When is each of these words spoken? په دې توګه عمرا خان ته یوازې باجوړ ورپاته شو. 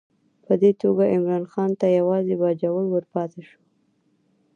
په 0.45 0.53
دې 0.61 0.71
توګه 0.81 1.03
عمرا 1.13 1.37
خان 1.51 1.71
ته 1.79 1.87
یوازې 1.99 2.35
باجوړ 2.41 2.83
ورپاته 2.89 3.39
شو. 3.47 3.59